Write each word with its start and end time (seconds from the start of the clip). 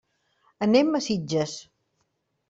Anem 0.65 0.89
a 0.95 1.01
Sitges. 1.07 1.53